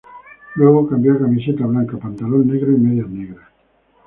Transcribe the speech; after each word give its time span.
Luego 0.55 0.89
cambió 0.89 1.13
a 1.13 1.19
camiseta 1.19 1.63
blanca, 1.67 1.95
pantalón 1.95 2.47
negro 2.47 2.71
y 2.71 2.75
medias 2.79 3.07
negras. 3.07 3.47